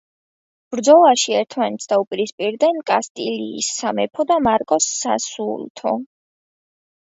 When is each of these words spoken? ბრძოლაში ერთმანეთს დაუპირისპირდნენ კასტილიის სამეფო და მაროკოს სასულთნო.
ბრძოლაში 0.75 1.35
ერთმანეთს 1.39 1.91
დაუპირისპირდნენ 1.91 2.79
კასტილიის 2.93 3.69
სამეფო 3.83 4.27
და 4.33 4.39
მაროკოს 4.49 4.89
სასულთნო. 5.03 5.95